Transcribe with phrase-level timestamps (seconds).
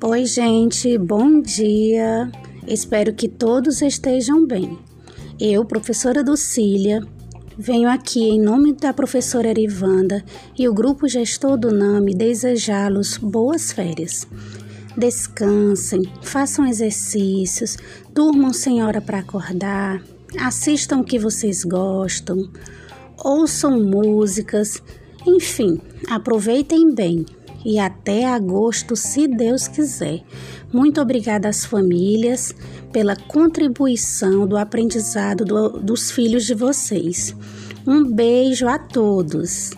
[0.00, 2.30] Oi, gente, bom dia.
[2.68, 4.78] Espero que todos estejam bem.
[5.40, 7.02] Eu, professora Lucília,
[7.58, 10.24] venho aqui em nome da professora Erivanda
[10.56, 14.24] e o grupo gestor do NAMI desejá-los boas férias.
[14.96, 17.76] Descansem, façam exercícios,
[18.14, 20.00] durmam sem hora para acordar,
[20.38, 22.48] assistam o que vocês gostam,
[23.16, 24.80] ouçam músicas,
[25.26, 27.24] enfim, aproveitem bem
[27.64, 30.22] e até agosto, se Deus quiser.
[30.72, 32.54] Muito obrigada às famílias
[32.92, 37.34] pela contribuição do aprendizado do, dos filhos de vocês.
[37.86, 39.72] Um beijo a todos.